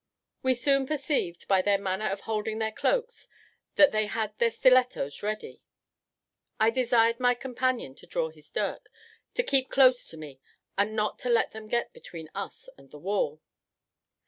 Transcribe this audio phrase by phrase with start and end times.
[0.41, 3.27] We soon perceived, by their manner of holding their cloaks,
[3.75, 5.61] that they had their stilettos ready.
[6.59, 8.89] I desired my companion to draw his dirk,
[9.35, 10.39] to keep close to me,
[10.75, 13.41] and not to let them get between us and the wall.